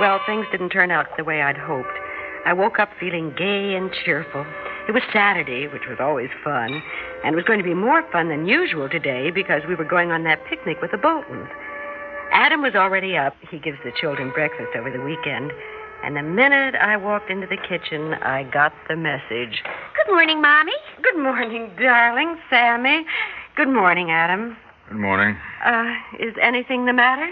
Well, 0.00 0.20
things 0.26 0.46
didn't 0.50 0.70
turn 0.70 0.90
out 0.90 1.06
the 1.16 1.24
way 1.24 1.40
I'd 1.42 1.56
hoped. 1.56 1.96
I 2.44 2.52
woke 2.52 2.78
up 2.78 2.90
feeling 2.98 3.32
gay 3.38 3.74
and 3.74 3.90
cheerful. 4.04 4.44
It 4.88 4.92
was 4.92 5.02
Saturday, 5.12 5.66
which 5.68 5.86
was 5.88 5.98
always 6.00 6.28
fun, 6.42 6.82
and 7.24 7.32
it 7.32 7.36
was 7.36 7.44
going 7.44 7.58
to 7.58 7.64
be 7.64 7.72
more 7.74 8.02
fun 8.10 8.28
than 8.28 8.46
usual 8.46 8.88
today 8.88 9.30
because 9.30 9.62
we 9.66 9.76
were 9.76 9.84
going 9.84 10.10
on 10.10 10.24
that 10.24 10.44
picnic 10.44 10.82
with 10.82 10.90
the 10.90 10.98
Boltons. 10.98 11.48
Adam 12.32 12.60
was 12.60 12.74
already 12.74 13.16
up. 13.16 13.34
He 13.50 13.58
gives 13.58 13.78
the 13.84 13.92
children 13.98 14.30
breakfast 14.34 14.76
over 14.76 14.90
the 14.90 15.00
weekend. 15.00 15.52
And 16.02 16.16
the 16.16 16.22
minute 16.22 16.74
I 16.74 16.96
walked 16.96 17.30
into 17.30 17.46
the 17.46 17.56
kitchen, 17.56 18.14
I 18.14 18.42
got 18.44 18.72
the 18.88 18.96
message. 18.96 19.62
Good 19.96 20.12
morning, 20.12 20.42
Mommy. 20.42 20.72
Good 21.02 21.16
morning, 21.16 21.70
darling, 21.78 22.36
Sammy. 22.50 23.06
Good 23.56 23.68
morning, 23.68 24.10
Adam. 24.10 24.56
Good 24.88 24.98
morning. 24.98 25.36
Uh, 25.64 25.94
is 26.18 26.34
anything 26.42 26.86
the 26.86 26.92
matter? 26.92 27.30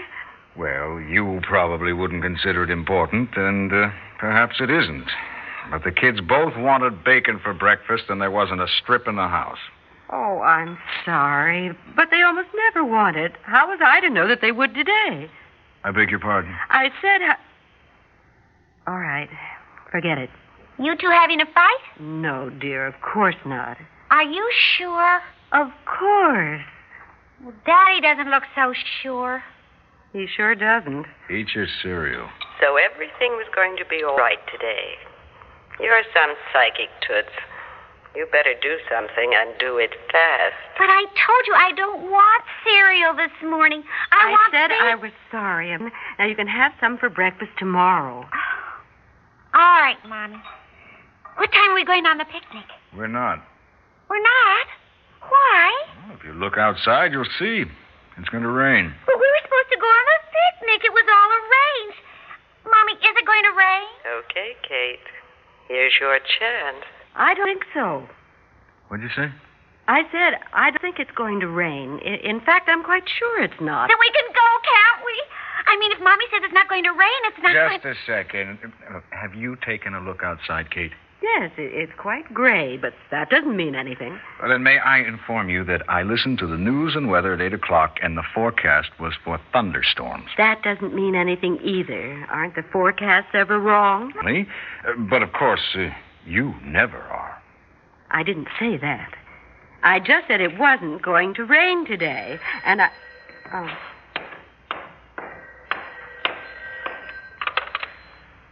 Well, 0.55 0.99
you 0.99 1.39
probably 1.43 1.93
wouldn't 1.93 2.23
consider 2.23 2.63
it 2.63 2.69
important, 2.69 3.35
and 3.35 3.71
uh, 3.73 3.89
Perhaps 4.23 4.61
it 4.61 4.69
isn't. 4.69 5.09
But 5.69 5.83
the 5.83 5.91
kids 5.91 6.21
both 6.21 6.55
wanted 6.55 7.03
bacon 7.03 7.41
for 7.43 7.53
breakfast, 7.53 8.05
and 8.07 8.21
there 8.21 8.31
wasn't 8.31 8.61
a 8.61 8.67
strip 8.81 9.05
in 9.05 9.17
the 9.17 9.27
house. 9.27 9.57
Oh, 10.09 10.39
I'm 10.39 10.77
sorry, 11.03 11.75
but 11.93 12.07
they 12.09 12.21
almost 12.21 12.47
never 12.55 12.85
want 12.85 13.17
it. 13.17 13.33
How 13.43 13.67
was 13.67 13.79
I 13.83 13.99
to 13.99 14.09
know 14.09 14.25
that 14.29 14.39
they 14.39 14.53
would 14.53 14.73
today? 14.73 15.29
I 15.83 15.91
beg 15.91 16.09
your 16.09 16.21
pardon. 16.21 16.55
I 16.69 16.89
said. 17.01 17.35
How... 18.85 18.93
All 18.93 18.99
right, 18.99 19.29
forget 19.91 20.17
it. 20.17 20.29
You 20.79 20.95
two 20.99 21.09
having 21.09 21.39
a 21.39 21.45
fight? 21.45 21.99
No, 21.99 22.49
dear, 22.49 22.87
of 22.87 22.95
course 23.01 23.35
not. 23.45 23.77
Are 24.09 24.23
you 24.23 24.49
sure? 24.77 25.19
Of 25.51 25.67
course. 25.85 26.61
Well, 27.43 27.53
Daddy 27.65 28.01
doesn't 28.01 28.29
look 28.29 28.43
so 28.55 28.73
sure. 29.01 29.43
He 30.13 30.27
sure 30.27 30.55
doesn't. 30.55 31.05
Eat 31.29 31.47
your 31.55 31.67
cereal. 31.81 32.27
So 32.61 32.77
everything 32.77 33.33
was 33.33 33.47
going 33.55 33.77
to 33.77 33.85
be 33.85 34.03
all 34.03 34.15
right 34.17 34.39
today. 34.51 34.93
You're 35.79 36.03
some 36.13 36.35
psychic, 36.51 36.89
Toots. 37.05 37.33
You 38.15 38.27
better 38.31 38.53
do 38.61 38.77
something 38.89 39.33
and 39.33 39.57
do 39.59 39.77
it 39.77 39.89
fast. 40.11 40.53
But 40.77 40.89
I 40.89 41.05
told 41.05 41.47
you 41.47 41.53
I 41.55 41.71
don't 41.75 42.11
want 42.11 42.43
cereal 42.63 43.15
this 43.15 43.33
morning. 43.41 43.83
I, 44.11 44.29
want 44.29 44.53
said 44.53 44.67
ba- 44.69 44.75
I 44.75 44.95
was 44.95 45.11
sorry. 45.31 45.75
Now 46.19 46.25
you 46.25 46.35
can 46.35 46.47
have 46.47 46.73
some 46.79 46.99
for 46.99 47.09
breakfast 47.09 47.51
tomorrow. 47.57 48.25
All 49.53 49.79
right, 49.81 49.97
Mommy. 50.07 50.37
What 51.37 51.51
time 51.51 51.71
are 51.71 51.75
we 51.75 51.85
going 51.85 52.05
on 52.05 52.17
the 52.17 52.25
picnic? 52.25 52.65
We're 52.95 53.07
not. 53.07 53.39
We're 54.09 54.21
not. 54.21 54.65
Why? 55.29 55.65
Well, 56.07 56.17
if 56.17 56.23
you 56.25 56.33
look 56.33 56.57
outside, 56.57 57.11
you'll 57.11 57.29
see. 57.39 57.63
It's 58.17 58.29
going 58.29 58.43
to 58.43 58.49
rain. 58.53 58.93
But 59.05 59.15
we 59.17 59.25
were 59.25 59.41
supposed 59.41 59.69
to 59.73 59.79
go 59.81 59.87
on 59.89 60.05
the 60.05 60.19
picnic. 60.29 60.85
It 60.85 60.93
was 60.93 61.05
all 61.09 61.29
arranged. 61.33 61.99
Mommy, 62.69 62.93
is 63.01 63.13
it 63.17 63.25
going 63.25 63.43
to 63.49 63.53
rain? 63.57 63.87
Okay, 64.25 64.53
Kate. 64.67 65.05
Here's 65.67 65.93
your 65.99 66.17
chance. 66.19 66.85
I 67.15 67.33
don't 67.33 67.45
think 67.47 67.65
so. 67.73 68.05
What'd 68.89 69.03
you 69.03 69.13
say? 69.15 69.31
I 69.87 70.03
said 70.13 70.39
I 70.53 70.69
don't 70.71 70.81
think 70.81 70.99
it's 70.99 71.11
going 71.17 71.39
to 71.41 71.47
rain. 71.47 71.99
I- 72.05 72.21
In 72.23 72.39
fact, 72.41 72.69
I'm 72.69 72.83
quite 72.83 73.03
sure 73.09 73.41
it's 73.43 73.59
not. 73.59 73.89
Then 73.89 73.97
we 73.99 74.11
can 74.13 74.27
go, 74.31 74.47
can't 74.63 75.05
we? 75.05 75.15
I 75.65 75.79
mean, 75.79 75.91
if 75.91 75.99
Mommy 75.99 76.25
says 76.31 76.41
it's 76.43 76.53
not 76.53 76.69
going 76.69 76.83
to 76.83 76.91
rain, 76.91 77.19
it's 77.25 77.39
not 77.41 77.53
going 77.53 77.79
to... 77.81 77.93
Just 77.93 77.99
a 77.99 78.05
second. 78.05 78.59
Have 79.23 79.35
you 79.35 79.55
taken 79.65 79.93
a 79.93 80.01
look 80.01 80.21
outside, 80.21 80.69
Kate? 80.69 80.91
Yes, 81.21 81.51
it's 81.55 81.93
quite 81.97 82.33
gray, 82.33 82.75
but 82.75 82.91
that 83.09 83.29
doesn't 83.29 83.55
mean 83.55 83.73
anything. 83.73 84.19
Well, 84.41 84.49
then 84.51 84.63
may 84.63 84.79
I 84.79 84.99
inform 84.99 85.49
you 85.49 85.63
that 85.63 85.81
I 85.87 86.03
listened 86.03 86.39
to 86.39 86.47
the 86.47 86.57
news 86.57 86.93
and 86.93 87.09
weather 87.09 87.33
at 87.33 87.39
8 87.39 87.53
o'clock, 87.53 87.95
and 88.03 88.17
the 88.17 88.23
forecast 88.35 88.89
was 88.99 89.13
for 89.23 89.39
thunderstorms. 89.53 90.25
That 90.37 90.61
doesn't 90.61 90.93
mean 90.93 91.15
anything 91.15 91.57
either. 91.63 92.27
Aren't 92.29 92.55
the 92.55 92.65
forecasts 92.69 93.29
ever 93.33 93.61
wrong? 93.61 94.11
Really? 94.21 94.45
Uh, 94.85 94.99
but 95.09 95.23
of 95.23 95.31
course, 95.31 95.73
uh, 95.73 95.87
you 96.25 96.55
never 96.61 96.97
are. 96.97 97.41
I 98.11 98.23
didn't 98.23 98.49
say 98.59 98.75
that. 98.75 99.13
I 99.83 100.01
just 100.01 100.27
said 100.27 100.41
it 100.41 100.59
wasn't 100.59 101.01
going 101.01 101.33
to 101.35 101.45
rain 101.45 101.85
today, 101.85 102.41
and 102.65 102.81
I. 102.81 102.89
Oh. 103.53 103.69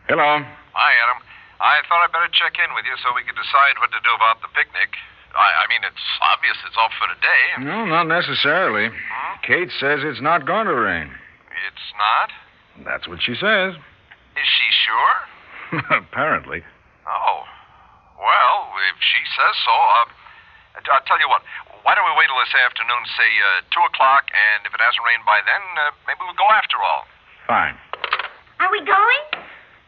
Hello. 0.07 0.45
Hi, 0.73 0.91
Adam. 1.03 1.19
I 1.61 1.83
thought 1.85 2.01
I'd 2.01 2.15
better 2.15 2.31
check 2.33 2.57
in 2.57 2.73
with 2.73 2.87
you 2.87 2.95
so 3.03 3.13
we 3.13 3.21
could 3.21 3.37
decide 3.37 3.77
what 3.77 3.91
to 3.93 4.01
do 4.01 4.11
about 4.17 4.41
the 4.41 4.49
picnic. 4.55 4.97
I, 5.35 5.63
I 5.63 5.65
mean, 5.69 5.83
it's 5.85 6.05
obvious 6.19 6.57
it's 6.65 6.75
off 6.75 6.91
for 6.97 7.07
today. 7.11 7.43
No, 7.63 7.85
not 7.85 8.07
necessarily. 8.07 8.89
Kate 9.45 9.71
says 9.79 10.03
it's 10.03 10.19
not 10.23 10.47
going 10.49 10.67
to 10.67 10.75
rain. 10.75 11.11
It's 11.69 11.87
not? 11.95 12.29
That's 12.83 13.05
what 13.07 13.21
she 13.21 13.37
says. 13.37 13.77
Is 14.41 14.47
she 14.47 14.67
sure? 14.87 15.15
Apparently. 16.01 16.63
Oh. 17.07 17.43
Well, 18.17 18.57
if 18.91 18.97
she 18.99 19.21
says 19.37 19.55
so, 19.63 19.75
uh, 19.75 20.07
I'll 20.97 21.05
tell 21.07 21.19
you 21.19 21.29
what. 21.29 21.43
Why 21.83 21.97
don't 21.97 22.05
we 22.05 22.13
wait 22.13 22.29
till 22.29 22.37
this 22.37 22.53
afternoon, 22.61 23.01
say 23.17 23.31
uh, 23.65 23.73
2 23.73 23.89
o'clock, 23.89 24.29
and 24.29 24.61
if 24.69 24.71
it 24.73 24.81
hasn't 24.81 25.01
rained 25.01 25.25
by 25.25 25.41
then, 25.41 25.63
uh, 25.81 25.89
maybe 26.05 26.21
we'll 26.21 26.37
go 26.37 26.45
after 26.53 26.77
all. 26.77 27.09
Fine. 27.49 27.73
Are 28.61 28.69
we 28.69 28.85
going? 28.85 29.41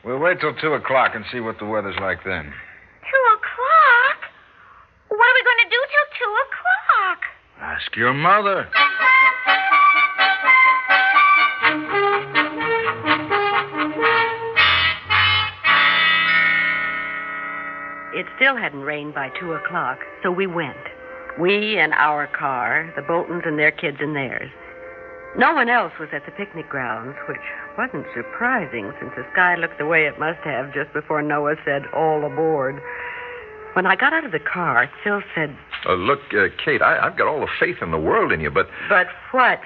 We'll 0.03 0.19
wait 0.19 0.41
till 0.41 0.53
2 0.53 0.73
o'clock 0.73 1.11
and 1.15 1.23
see 1.31 1.39
what 1.39 1.59
the 1.59 1.65
weather's 1.65 1.95
like 2.01 2.19
then. 2.25 2.43
Two 2.43 3.23
o'clock? 3.35 4.19
What 5.07 5.17
are 5.17 5.35
we 5.35 5.43
going 5.43 5.63
to 5.63 5.69
do 5.69 5.81
till 5.93 6.07
two 6.19 6.33
o'clock? 6.43 7.19
Ask 7.61 7.95
your 7.95 8.13
mother. 8.13 8.67
It 18.13 18.25
still 18.35 18.57
hadn't 18.57 18.81
rained 18.81 19.13
by 19.13 19.29
two 19.39 19.53
o'clock, 19.53 19.99
so 20.21 20.31
we 20.31 20.47
went. 20.47 20.77
We 21.39 21.79
in 21.79 21.93
our 21.93 22.27
car, 22.27 22.91
the 22.95 23.01
Boltons 23.01 23.43
and 23.45 23.57
their 23.57 23.71
kids 23.71 23.97
in 24.01 24.13
theirs. 24.13 24.51
No 25.37 25.53
one 25.55 25.67
else 25.69 25.93
was 25.99 26.09
at 26.13 26.25
the 26.25 26.31
picnic 26.31 26.69
grounds, 26.69 27.15
which 27.27 27.41
wasn't 27.77 28.05
surprising 28.13 28.93
since 28.99 29.11
the 29.15 29.25
sky 29.33 29.55
looked 29.55 29.79
the 29.79 29.87
way 29.87 30.05
it 30.05 30.19
must 30.19 30.39
have 30.43 30.73
just 30.73 30.93
before 30.93 31.21
Noah 31.23 31.55
said, 31.65 31.83
all 31.93 32.23
aboard. 32.23 32.79
When 33.73 33.87
I 33.87 33.95
got 33.95 34.13
out 34.13 34.25
of 34.25 34.31
the 34.31 34.39
car, 34.39 34.87
Phil 35.03 35.21
said, 35.33 35.57
Uh, 35.87 35.93
look, 35.93 36.19
uh, 36.33 36.49
Kate, 36.63 36.83
I, 36.83 36.99
I've 37.07 37.17
got 37.17 37.27
all 37.27 37.39
the 37.39 37.47
faith 37.59 37.77
in 37.81 37.89
the 37.89 37.97
world 37.97 38.31
in 38.31 38.41
you, 38.41 38.51
but 38.51 38.67
But 38.89 39.07
what? 39.31 39.59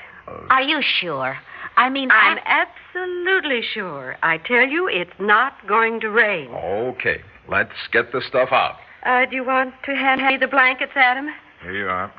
Are 0.50 0.62
you 0.62 0.82
sure? 0.82 1.38
I 1.76 1.90
mean, 1.90 2.10
I'm 2.12 2.38
I... 2.46 2.66
absolutely 2.96 3.62
sure. 3.74 4.16
I 4.24 4.38
tell 4.38 4.66
you, 4.66 4.88
it's 4.88 5.12
not 5.20 5.54
going 5.68 6.00
to 6.00 6.10
rain. 6.10 6.50
okay, 6.50 7.22
let's 7.50 7.72
get 7.92 8.14
the 8.14 8.22
stuff 8.22 8.50
out. 8.52 8.78
Uh, 9.04 9.26
do 9.26 9.36
you 9.36 9.46
want 9.46 9.74
to 9.86 9.96
hand 9.96 10.22
me 10.26 10.38
the 10.38 10.48
blankets, 10.48 10.94
Adam? 10.96 11.28
Here 11.62 11.74
you 11.74 11.88
are. 11.88 12.12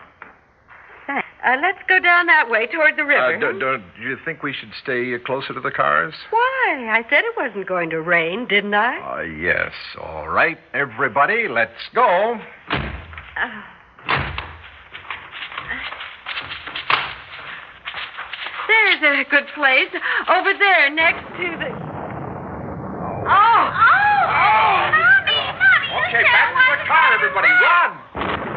Thanks. 1.43 1.59
Uh, 1.59 1.67
let's 1.67 1.79
go 1.89 2.01
down 2.01 2.27
that 2.27 2.51
way 2.51 2.67
toward 2.67 2.97
the 2.97 3.05
river. 3.05 3.37
Uh, 3.37 3.41
do, 3.41 3.59
do, 3.59 3.79
do 3.97 4.03
you 4.03 4.17
think 4.25 4.43
we 4.43 4.53
should 4.53 4.73
stay 4.83 5.15
uh, 5.15 5.19
closer 5.25 5.55
to 5.55 5.61
the 5.61 5.71
cars? 5.71 6.15
Why? 6.31 6.89
I 6.91 7.05
said 7.09 7.25
it 7.25 7.37
wasn't 7.37 7.67
going 7.67 7.91
to 7.91 8.01
rain, 8.01 8.47
didn't 8.49 8.75
I? 8.75 8.99
Uh, 8.99 9.23
yes. 9.23 9.73
All 10.01 10.29
right, 10.29 10.59
everybody, 10.75 11.49
let's 11.49 11.73
go. 11.95 12.39
Uh, 12.71 13.63
there's 18.69 19.03
a 19.03 19.31
good 19.31 19.47
place. 19.55 19.89
Over 20.29 20.53
there, 20.59 20.91
next 20.91 21.27
to 21.37 21.57
the. 21.57 21.69
Oh! 23.31 23.31
Oh! 23.31 23.99
Oh! 24.29 24.91
Mommy! 24.91 25.39
Mommy! 25.59 26.09
Okay, 26.09 26.23
said 26.23 26.25
back 26.25 26.51
to 26.55 26.83
the 26.83 26.89
car, 26.89 27.15
everybody. 27.15 27.49
Run! 27.49 28.48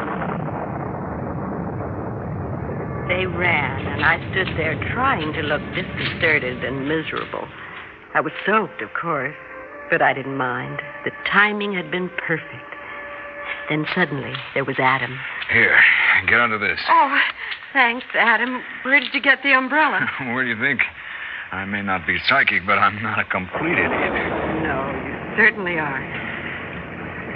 They 3.11 3.25
ran, 3.25 3.85
and 3.87 4.05
I 4.05 4.15
stood 4.31 4.47
there 4.55 4.79
trying 4.93 5.33
to 5.33 5.41
look 5.41 5.59
disconcerted 5.75 6.63
and 6.63 6.87
miserable. 6.87 7.45
I 8.13 8.21
was 8.21 8.31
soaked, 8.45 8.81
of 8.81 8.87
course, 8.93 9.35
but 9.89 10.01
I 10.01 10.13
didn't 10.13 10.37
mind. 10.37 10.81
The 11.03 11.11
timing 11.29 11.73
had 11.73 11.91
been 11.91 12.09
perfect. 12.25 12.71
Then 13.67 13.85
suddenly 13.93 14.31
there 14.53 14.63
was 14.63 14.77
Adam. 14.79 15.19
Here, 15.51 15.77
get 16.29 16.39
under 16.39 16.57
this. 16.57 16.79
Oh, 16.87 17.19
thanks, 17.73 18.05
Adam. 18.15 18.63
Where 18.83 19.01
did 19.01 19.13
you 19.13 19.21
get 19.21 19.43
the 19.43 19.51
umbrella? 19.51 20.07
Where 20.31 20.45
do 20.45 20.49
you 20.49 20.59
think? 20.61 20.79
I 21.51 21.65
may 21.65 21.81
not 21.81 22.07
be 22.07 22.17
psychic, 22.29 22.65
but 22.65 22.79
I'm 22.79 23.03
not 23.03 23.19
a 23.19 23.25
complete 23.25 23.75
idiot. 23.75 24.13
No, 24.63 24.87
you 25.03 25.35
certainly 25.35 25.77
aren't. 25.77 26.15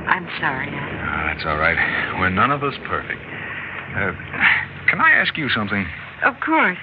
I'm 0.08 0.30
sorry, 0.40 0.70
Adam. 0.70 1.00
Ah, 1.04 1.34
that's 1.34 1.46
all 1.46 1.58
right. 1.58 1.76
We're 2.18 2.30
none 2.30 2.52
of 2.52 2.64
us 2.64 2.76
perfect. 2.88 3.20
Uh, 3.94 4.14
can 4.96 5.04
I 5.04 5.12
ask 5.12 5.38
you 5.38 5.50
something? 5.50 5.86
Of 6.24 6.36
course. 6.40 6.78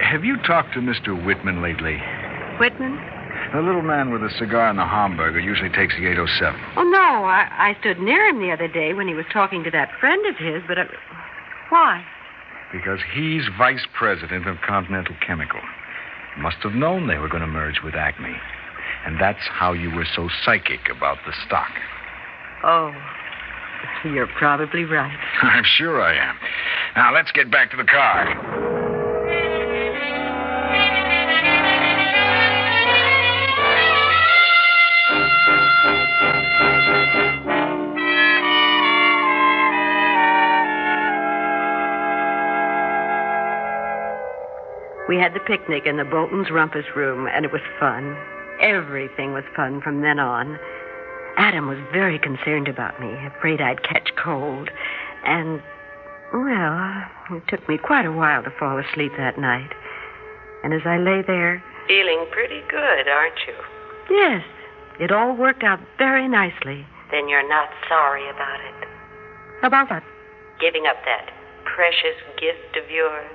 Have 0.00 0.24
you 0.24 0.38
talked 0.46 0.72
to 0.72 0.80
Mr. 0.80 1.12
Whitman 1.12 1.60
lately? 1.60 2.00
Whitman? 2.58 2.96
The 3.52 3.60
little 3.60 3.82
man 3.82 4.10
with 4.10 4.22
the 4.22 4.30
cigar 4.38 4.68
and 4.68 4.78
the 4.78 4.86
hamburger 4.86 5.38
usually 5.38 5.68
takes 5.68 5.94
the 5.94 6.06
807. 6.06 6.58
Oh, 6.76 6.84
no. 6.84 7.24
I, 7.28 7.48
I 7.50 7.76
stood 7.80 7.98
near 8.00 8.26
him 8.28 8.40
the 8.40 8.50
other 8.50 8.68
day 8.68 8.94
when 8.94 9.08
he 9.08 9.14
was 9.14 9.26
talking 9.30 9.62
to 9.64 9.70
that 9.72 9.90
friend 10.00 10.24
of 10.26 10.36
his, 10.36 10.62
but. 10.66 10.78
I... 10.78 10.86
Why? 11.68 12.04
Because 12.72 13.00
he's 13.14 13.44
vice 13.58 13.86
president 13.92 14.48
of 14.48 14.56
Continental 14.66 15.14
Chemical. 15.20 15.60
Must 16.38 16.58
have 16.62 16.72
known 16.72 17.08
they 17.08 17.18
were 17.18 17.28
going 17.28 17.42
to 17.42 17.46
merge 17.46 17.80
with 17.84 17.94
Acme. 17.94 18.36
And 19.04 19.20
that's 19.20 19.46
how 19.50 19.74
you 19.74 19.90
were 19.90 20.06
so 20.16 20.30
psychic 20.44 20.88
about 20.90 21.18
the 21.26 21.34
stock. 21.46 21.72
Oh, 22.64 22.94
you're 24.04 24.26
probably 24.26 24.84
right. 24.84 25.18
I'm 25.42 25.64
sure 25.64 26.00
I 26.00 26.14
am. 26.14 26.36
Now, 26.96 27.14
let's 27.14 27.32
get 27.32 27.50
back 27.50 27.70
to 27.70 27.76
the 27.76 27.84
car. 27.84 28.78
We 45.08 45.16
had 45.16 45.32
the 45.32 45.40
picnic 45.40 45.86
in 45.86 45.96
the 45.96 46.04
Bolton's 46.04 46.50
rumpus 46.50 46.84
room, 46.94 47.26
and 47.32 47.46
it 47.46 47.50
was 47.50 47.62
fun. 47.80 48.14
Everything 48.60 49.32
was 49.32 49.44
fun 49.56 49.80
from 49.80 50.02
then 50.02 50.18
on. 50.18 50.58
Adam 51.38 51.68
was 51.68 51.78
very 51.92 52.18
concerned 52.18 52.66
about 52.66 53.00
me, 53.00 53.14
afraid 53.24 53.60
I'd 53.60 53.84
catch 53.84 54.10
cold. 54.22 54.70
And, 55.24 55.62
well, 56.34 57.04
it 57.30 57.44
took 57.46 57.66
me 57.68 57.78
quite 57.78 58.04
a 58.04 58.12
while 58.12 58.42
to 58.42 58.50
fall 58.58 58.76
asleep 58.76 59.12
that 59.16 59.38
night. 59.38 59.70
And 60.64 60.74
as 60.74 60.82
I 60.84 60.98
lay 60.98 61.22
there. 61.22 61.62
Feeling 61.86 62.26
pretty 62.32 62.60
good, 62.68 63.06
aren't 63.06 63.38
you? 63.46 63.54
Yes, 64.10 64.42
it 64.98 65.12
all 65.12 65.36
worked 65.36 65.62
out 65.62 65.78
very 65.96 66.26
nicely. 66.26 66.84
Then 67.12 67.28
you're 67.28 67.48
not 67.48 67.68
sorry 67.88 68.28
about 68.28 68.58
it. 68.60 68.88
About 69.62 69.90
what? 69.90 70.02
Giving 70.60 70.86
up 70.86 70.96
that 71.04 71.30
precious 71.64 72.18
gift 72.40 72.76
of 72.82 72.90
yours. 72.90 73.30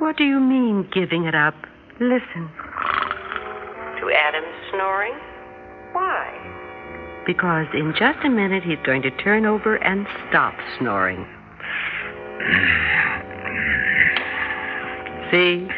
What 0.00 0.16
do 0.16 0.24
you 0.24 0.40
mean, 0.40 0.88
giving 0.92 1.24
it 1.24 1.36
up? 1.36 1.54
Listen. 2.00 2.50
To 4.00 4.10
Adam's 4.10 4.70
snoring? 4.72 5.14
Why? 5.92 6.57
Because 7.28 7.66
in 7.74 7.92
just 7.92 8.24
a 8.24 8.30
minute 8.30 8.62
he's 8.64 8.78
going 8.86 9.02
to 9.02 9.10
turn 9.10 9.44
over 9.44 9.76
and 9.76 10.06
stop 10.30 10.54
snoring. 10.78 11.26
See? 15.30 15.68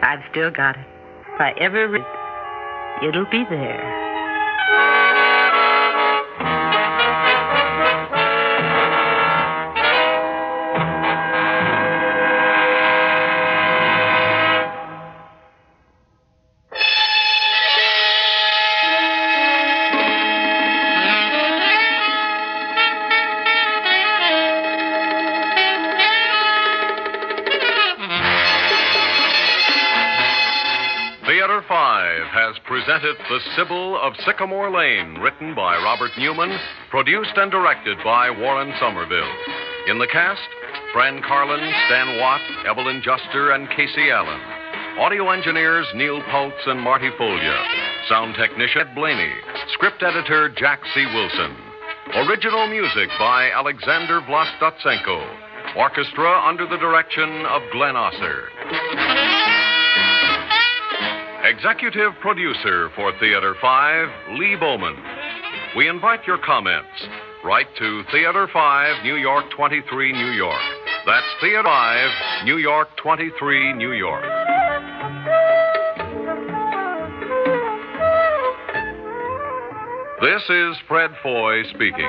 I've 0.00 0.20
still 0.30 0.50
got 0.50 0.76
it. 0.78 0.86
If 1.34 1.40
I 1.40 1.52
ever 1.60 1.90
read 1.90 2.00
it, 2.00 3.08
it'll 3.08 3.30
be 3.30 3.44
there. 3.50 4.13
5 32.24 32.32
has 32.32 32.56
presented 32.64 33.16
The 33.28 33.40
Sybil 33.56 33.98
of 34.00 34.14
Sycamore 34.24 34.70
Lane, 34.70 35.18
written 35.20 35.54
by 35.54 35.76
Robert 35.76 36.10
Newman, 36.18 36.56
produced 36.90 37.32
and 37.36 37.50
directed 37.50 37.98
by 38.04 38.30
Warren 38.30 38.72
Somerville. 38.80 39.32
In 39.88 39.98
the 39.98 40.06
cast, 40.06 40.40
Fran 40.92 41.20
Carlin, 41.22 41.60
Stan 41.86 42.20
Watt, 42.20 42.40
Evelyn 42.66 43.02
Juster, 43.02 43.52
and 43.52 43.68
Casey 43.70 44.10
Allen. 44.10 44.40
Audio 44.98 45.30
engineers 45.30 45.86
Neil 45.94 46.22
Pultz 46.30 46.56
and 46.66 46.80
Marty 46.80 47.10
Folia. 47.18 47.58
Sound 48.08 48.34
technician 48.36 48.88
Ed 48.88 48.94
Blaney. 48.94 49.32
Script 49.74 50.02
editor 50.02 50.48
Jack 50.56 50.80
C. 50.94 51.04
Wilson. 51.06 51.56
Original 52.26 52.68
music 52.68 53.08
by 53.18 53.50
Alexander 53.50 54.20
Vlastotsenko. 54.22 55.76
Orchestra 55.76 56.46
under 56.46 56.66
the 56.66 56.78
direction 56.78 57.44
of 57.46 57.62
Glenn 57.72 57.94
Osser. 57.94 59.03
Executive 61.44 62.12
producer 62.22 62.88
for 62.96 63.12
Theater 63.20 63.54
5, 63.60 64.08
Lee 64.38 64.56
Bowman. 64.58 64.96
We 65.76 65.90
invite 65.90 66.26
your 66.26 66.38
comments. 66.38 66.88
Write 67.44 67.66
to 67.76 68.02
Theater 68.10 68.48
5, 68.50 69.04
New 69.04 69.16
York 69.16 69.44
23, 69.54 70.12
New 70.12 70.30
York. 70.30 70.62
That's 71.04 71.26
Theater 71.42 71.62
5, 71.62 72.44
New 72.46 72.56
York 72.56 72.88
23, 72.96 73.74
New 73.74 73.92
York. 73.92 74.24
This 80.22 80.42
is 80.48 80.76
Fred 80.88 81.10
Foy 81.22 81.62
speaking. 81.74 82.08